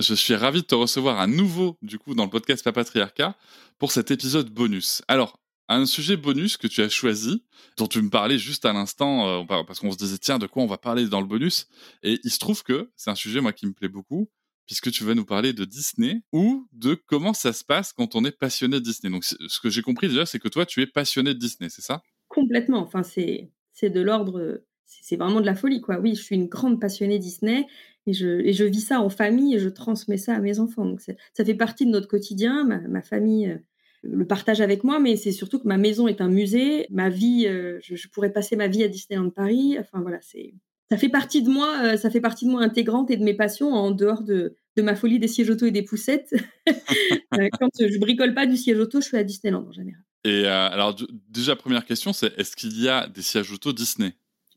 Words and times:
je 0.00 0.14
suis 0.14 0.34
ravi 0.34 0.62
de 0.62 0.66
te 0.66 0.74
recevoir 0.74 1.18
à 1.20 1.26
nouveau, 1.26 1.78
du 1.82 1.98
coup, 1.98 2.14
dans 2.14 2.24
le 2.24 2.30
podcast 2.30 2.64
Papatriarcat 2.64 3.36
pour 3.78 3.92
cet 3.92 4.10
épisode 4.10 4.50
bonus. 4.50 5.02
Alors, 5.08 5.38
un 5.68 5.86
sujet 5.86 6.16
bonus 6.16 6.56
que 6.56 6.66
tu 6.66 6.82
as 6.82 6.88
choisi, 6.88 7.44
dont 7.78 7.86
tu 7.86 8.02
me 8.02 8.10
parlais 8.10 8.38
juste 8.38 8.64
à 8.66 8.72
l'instant, 8.72 9.42
euh, 9.42 9.62
parce 9.64 9.80
qu'on 9.80 9.92
se 9.92 9.96
disait, 9.96 10.18
tiens, 10.18 10.38
de 10.38 10.46
quoi 10.46 10.62
on 10.62 10.66
va 10.66 10.78
parler 10.78 11.06
dans 11.08 11.20
le 11.20 11.26
bonus? 11.26 11.68
Et 12.02 12.20
il 12.22 12.30
se 12.30 12.38
trouve 12.38 12.62
que 12.62 12.90
c'est 12.96 13.10
un 13.10 13.14
sujet, 13.14 13.40
moi, 13.40 13.52
qui 13.52 13.66
me 13.66 13.72
plaît 13.72 13.88
beaucoup, 13.88 14.28
puisque 14.66 14.90
tu 14.90 15.04
vas 15.04 15.14
nous 15.14 15.24
parler 15.24 15.52
de 15.52 15.64
Disney 15.64 16.22
ou 16.32 16.68
de 16.72 16.94
comment 16.94 17.32
ça 17.32 17.52
se 17.52 17.64
passe 17.64 17.92
quand 17.92 18.14
on 18.14 18.24
est 18.24 18.36
passionné 18.36 18.80
de 18.80 18.84
Disney. 18.84 19.10
Donc, 19.10 19.24
ce 19.24 19.60
que 19.60 19.70
j'ai 19.70 19.82
compris 19.82 20.08
déjà, 20.08 20.26
c'est 20.26 20.38
que 20.38 20.48
toi, 20.48 20.66
tu 20.66 20.82
es 20.82 20.86
passionné 20.86 21.34
de 21.34 21.38
Disney, 21.38 21.70
c'est 21.70 21.82
ça? 21.82 22.02
Complètement. 22.28 22.82
Enfin, 22.82 23.02
c'est 23.02 23.50
de 23.82 24.00
l'ordre 24.00 24.62
c'est 24.86 25.16
vraiment 25.16 25.40
de 25.40 25.46
la 25.46 25.54
folie, 25.54 25.80
quoi. 25.80 25.98
Oui, 25.98 26.14
je 26.14 26.22
suis 26.22 26.34
une 26.34 26.46
grande 26.46 26.80
passionnée 26.80 27.18
Disney 27.18 27.66
et 28.06 28.12
je, 28.12 28.64
vis 28.64 28.80
ça 28.80 29.00
en 29.00 29.08
famille 29.08 29.54
et 29.54 29.58
je 29.58 29.68
transmets 29.68 30.18
ça 30.18 30.34
à 30.34 30.40
mes 30.40 30.60
enfants. 30.60 30.84
Donc, 30.84 31.00
ça 31.00 31.44
fait 31.44 31.54
partie 31.54 31.86
de 31.86 31.90
notre 31.90 32.08
quotidien. 32.08 32.64
Ma, 32.88 33.02
famille 33.02 33.48
euh, 33.48 33.58
le 34.02 34.26
partage 34.26 34.60
avec 34.60 34.84
moi, 34.84 35.00
mais 35.00 35.16
c'est 35.16 35.32
surtout 35.32 35.58
que 35.58 35.66
ma 35.66 35.78
maison 35.78 36.06
est 36.06 36.20
un 36.20 36.28
musée. 36.28 36.86
Ma 36.90 37.08
vie, 37.08 37.46
euh, 37.46 37.78
je, 37.82 38.08
pourrais 38.08 38.32
passer 38.32 38.56
ma 38.56 38.68
vie 38.68 38.82
à 38.82 38.88
Disneyland 38.88 39.30
Paris. 39.30 39.76
Enfin, 39.78 40.00
voilà, 40.00 40.18
c'est. 40.20 40.54
Ça 40.90 40.98
fait 40.98 41.08
partie 41.08 41.42
de 41.42 41.48
moi, 41.48 41.80
euh, 41.82 41.96
ça 41.96 42.10
fait 42.10 42.20
partie 42.20 42.44
de 42.44 42.50
moi 42.50 42.62
intégrante 42.62 43.10
et 43.10 43.16
de 43.16 43.24
mes 43.24 43.32
passions 43.32 43.72
en 43.72 43.90
dehors 43.90 44.22
de, 44.22 44.54
de 44.76 44.82
ma 44.82 44.94
folie 44.94 45.18
des 45.18 45.28
sièges 45.28 45.48
auto 45.48 45.64
et 45.64 45.70
des 45.70 45.82
poussettes. 45.82 46.34
Quand 47.32 47.70
je 47.80 47.98
bricole 47.98 48.34
pas 48.34 48.44
du 48.44 48.58
siège 48.58 48.78
auto, 48.78 49.00
je 49.00 49.06
suis 49.06 49.16
à 49.16 49.24
Disneyland 49.24 49.66
en 49.66 49.72
général. 49.72 50.02
Et 50.24 50.46
alors, 50.46 50.94
déjà, 51.30 51.56
première 51.56 51.86
question, 51.86 52.12
c'est 52.12 52.38
est-ce 52.38 52.54
qu'il 52.54 52.78
y 52.80 52.88
a 52.88 53.06
des 53.06 53.22
sièges 53.22 53.50
auto 53.50 53.72
Disney? 53.72 54.12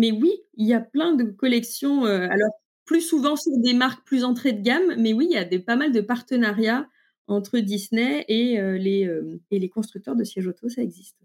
Mais 0.00 0.12
oui, 0.12 0.32
il 0.54 0.66
y 0.66 0.72
a 0.72 0.80
plein 0.80 1.14
de 1.14 1.24
collections. 1.24 2.06
Euh, 2.06 2.26
alors, 2.30 2.50
plus 2.86 3.02
souvent 3.02 3.36
sur 3.36 3.52
des 3.58 3.74
marques 3.74 4.04
plus 4.06 4.24
entrées 4.24 4.54
de 4.54 4.62
gamme, 4.62 4.94
mais 4.96 5.12
oui, 5.12 5.26
il 5.30 5.34
y 5.34 5.36
a 5.36 5.44
des, 5.44 5.58
pas 5.58 5.76
mal 5.76 5.92
de 5.92 6.00
partenariats 6.00 6.88
entre 7.28 7.58
Disney 7.58 8.24
et, 8.26 8.58
euh, 8.58 8.78
les, 8.78 9.06
euh, 9.06 9.40
et 9.50 9.58
les 9.58 9.68
constructeurs 9.68 10.16
de 10.16 10.24
sièges 10.24 10.46
auto, 10.46 10.70
ça 10.70 10.82
existe. 10.82 11.18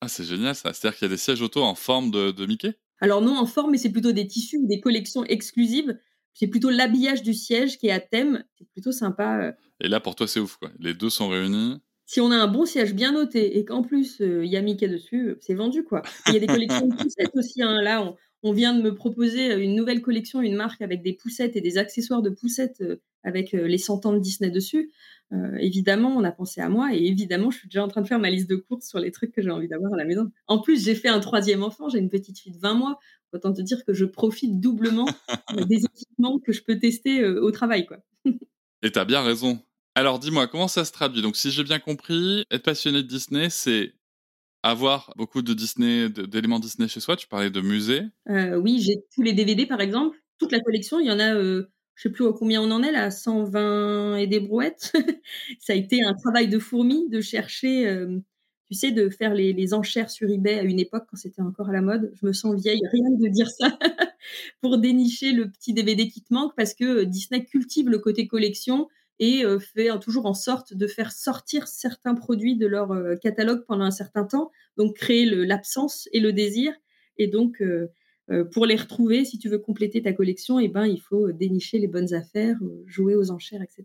Ah, 0.00 0.08
c'est 0.08 0.24
génial 0.24 0.54
ça. 0.54 0.72
C'est-à-dire 0.72 0.98
qu'il 0.98 1.06
y 1.06 1.10
a 1.10 1.14
des 1.14 1.18
sièges 1.18 1.42
auto 1.42 1.62
en 1.62 1.74
forme 1.74 2.10
de, 2.10 2.46
Mickey? 2.46 2.74
Alors 3.00 3.20
non 3.20 3.36
en 3.36 3.46
forme, 3.46 3.72
mais 3.72 3.78
c'est 3.78 3.92
plutôt 3.92 4.12
des 4.12 4.26
tissus, 4.26 4.58
des 4.62 4.80
collections 4.80 5.24
exclusives. 5.24 5.98
C'est 6.32 6.48
plutôt 6.48 6.70
l'habillage 6.70 7.22
du 7.22 7.34
siège 7.34 7.78
qui 7.78 7.88
est 7.88 7.92
à 7.92 8.00
thème. 8.00 8.42
C'est 8.58 8.68
plutôt 8.70 8.90
sympa. 8.90 9.54
Et 9.80 9.88
là, 9.88 10.00
pour 10.00 10.16
toi, 10.16 10.26
c'est 10.26 10.40
ouf, 10.40 10.56
quoi. 10.56 10.70
Les 10.78 10.94
deux 10.94 11.10
sont 11.10 11.28
réunis 11.28 11.76
si 12.06 12.20
on 12.20 12.30
a 12.30 12.36
un 12.36 12.46
bon 12.46 12.66
siège 12.66 12.94
bien 12.94 13.12
noté 13.12 13.58
et 13.58 13.64
qu'en 13.64 13.82
plus 13.82 14.20
il 14.20 14.46
y 14.46 14.56
a 14.56 14.62
Mickey 14.62 14.88
dessus, 14.88 15.36
c'est 15.40 15.54
vendu 15.54 15.84
quoi. 15.84 16.02
Il 16.28 16.34
y 16.34 16.36
a 16.36 16.40
des 16.40 16.46
collections 16.46 16.86
de 16.86 16.94
poussettes 17.02 17.34
aussi. 17.34 17.62
Hein. 17.62 17.80
Là, 17.82 18.14
on, 18.42 18.52
vient 18.52 18.74
de 18.74 18.82
me 18.82 18.94
proposer 18.94 19.54
une 19.54 19.74
nouvelle 19.74 20.02
collection, 20.02 20.42
une 20.42 20.54
marque 20.54 20.82
avec 20.82 21.02
des 21.02 21.14
poussettes 21.14 21.56
et 21.56 21.62
des 21.62 21.78
accessoires 21.78 22.20
de 22.20 22.28
poussettes 22.28 22.82
avec 23.22 23.52
les 23.52 23.78
100 23.78 24.04
ans 24.04 24.12
de 24.12 24.18
Disney 24.18 24.50
dessus. 24.50 24.92
évidemment, 25.58 26.14
on 26.14 26.24
a 26.24 26.30
pensé 26.30 26.60
à 26.60 26.68
moi 26.68 26.94
et 26.94 27.02
évidemment, 27.06 27.50
je 27.50 27.60
suis 27.60 27.68
déjà 27.68 27.82
en 27.82 27.88
train 27.88 28.02
de 28.02 28.06
faire 28.06 28.18
ma 28.18 28.28
liste 28.28 28.50
de 28.50 28.56
courses 28.56 28.86
sur 28.86 28.98
les 28.98 29.12
trucs 29.12 29.32
que 29.32 29.40
j'ai 29.40 29.50
envie 29.50 29.68
d'avoir 29.68 29.94
à 29.94 29.96
la 29.96 30.04
maison. 30.04 30.30
En 30.46 30.58
plus, 30.58 30.84
j'ai 30.84 30.94
fait 30.94 31.08
un 31.08 31.20
troisième 31.20 31.62
enfant, 31.62 31.88
j'ai 31.88 31.98
une 31.98 32.10
petite 32.10 32.38
fille 32.38 32.52
de 32.52 32.58
20 32.58 32.74
mois. 32.74 32.98
Autant 33.32 33.52
te 33.52 33.62
dire 33.62 33.84
que 33.84 33.92
je 33.92 34.04
profite 34.04 34.60
doublement 34.60 35.08
des 35.68 35.84
équipements 35.84 36.38
que 36.38 36.52
je 36.52 36.62
peux 36.62 36.78
tester 36.78 37.24
au 37.26 37.50
travail. 37.50 37.86
Quoi. 37.86 37.98
et 38.82 38.92
tu 38.92 38.98
as 38.98 39.04
bien 39.04 39.22
raison. 39.22 39.58
Alors 39.96 40.18
dis-moi, 40.18 40.48
comment 40.48 40.66
ça 40.66 40.84
se 40.84 40.90
traduit? 40.90 41.22
Donc 41.22 41.36
si 41.36 41.52
j'ai 41.52 41.62
bien 41.62 41.78
compris, 41.78 42.44
être 42.50 42.64
passionné 42.64 43.02
de 43.02 43.06
Disney, 43.06 43.48
c'est 43.48 43.94
avoir 44.64 45.12
beaucoup 45.16 45.40
de 45.40 45.54
Disney, 45.54 46.08
d'éléments 46.08 46.58
Disney 46.58 46.88
chez 46.88 46.98
soi. 46.98 47.16
Tu 47.16 47.28
parlais 47.28 47.50
de 47.50 47.60
musée. 47.60 48.02
Euh, 48.28 48.56
oui, 48.56 48.80
j'ai 48.80 48.96
tous 49.14 49.22
les 49.22 49.34
DVD 49.34 49.66
par 49.66 49.80
exemple, 49.80 50.18
toute 50.38 50.50
la 50.50 50.58
collection. 50.58 50.98
Il 50.98 51.06
y 51.06 51.12
en 51.12 51.20
a, 51.20 51.34
euh, 51.34 51.70
je 51.94 52.02
sais 52.02 52.10
plus 52.10 52.24
combien 52.32 52.60
on 52.60 52.72
en 52.72 52.82
est 52.82 52.90
là, 52.90 53.12
120 53.12 54.16
et 54.16 54.26
des 54.26 54.40
brouettes. 54.40 54.92
ça 55.60 55.74
a 55.74 55.76
été 55.76 56.02
un 56.02 56.14
travail 56.14 56.48
de 56.48 56.58
fourmi 56.58 57.08
de 57.08 57.20
chercher, 57.20 57.86
euh, 57.86 58.18
tu 58.66 58.74
sais, 58.74 58.90
de 58.90 59.08
faire 59.10 59.32
les, 59.32 59.52
les, 59.52 59.74
enchères 59.74 60.10
sur 60.10 60.28
eBay 60.28 60.58
à 60.58 60.62
une 60.62 60.80
époque 60.80 61.04
quand 61.08 61.16
c'était 61.16 61.42
encore 61.42 61.68
à 61.68 61.72
la 61.72 61.82
mode. 61.82 62.10
Je 62.20 62.26
me 62.26 62.32
sens 62.32 62.60
vieille, 62.60 62.80
rien 62.90 63.10
de 63.10 63.28
dire 63.28 63.48
ça, 63.48 63.78
pour 64.60 64.78
dénicher 64.78 65.30
le 65.30 65.48
petit 65.52 65.72
DVD 65.72 66.08
qui 66.08 66.20
te 66.20 66.34
manque 66.34 66.52
parce 66.56 66.74
que 66.74 67.04
Disney 67.04 67.44
cultive 67.44 67.88
le 67.88 67.98
côté 67.98 68.26
collection 68.26 68.88
et 69.18 69.44
euh, 69.44 69.58
fait 69.58 69.88
toujours 70.00 70.26
en 70.26 70.34
sorte 70.34 70.74
de 70.74 70.86
faire 70.86 71.12
sortir 71.12 71.68
certains 71.68 72.14
produits 72.14 72.56
de 72.56 72.66
leur 72.66 72.92
euh, 72.92 73.16
catalogue 73.16 73.64
pendant 73.66 73.84
un 73.84 73.90
certain 73.90 74.24
temps, 74.24 74.50
donc 74.76 74.96
créer 74.96 75.24
l'absence 75.24 76.08
et 76.12 76.20
le 76.20 76.32
désir. 76.32 76.72
Et 77.16 77.28
donc, 77.28 77.62
euh, 77.62 77.88
pour 78.52 78.66
les 78.66 78.76
retrouver, 78.76 79.24
si 79.24 79.38
tu 79.38 79.48
veux 79.48 79.58
compléter 79.58 80.02
ta 80.02 80.12
collection, 80.12 80.58
eh 80.58 80.68
ben, 80.68 80.86
il 80.86 81.00
faut 81.00 81.30
dénicher 81.30 81.78
les 81.78 81.86
bonnes 81.86 82.12
affaires, 82.14 82.56
jouer 82.86 83.14
aux 83.14 83.30
enchères, 83.30 83.62
etc. 83.62 83.84